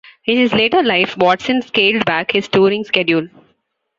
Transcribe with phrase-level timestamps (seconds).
[0.25, 3.27] In his later life, Watson scaled back his touring schedule.